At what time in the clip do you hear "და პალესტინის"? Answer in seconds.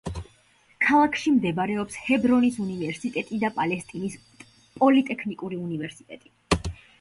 3.45-4.17